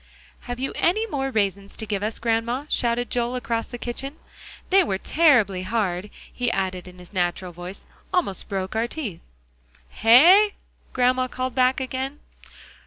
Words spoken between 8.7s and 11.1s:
our teeth." "Hey?" called